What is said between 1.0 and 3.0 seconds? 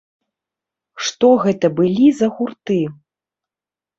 Што гэта былі за гурты?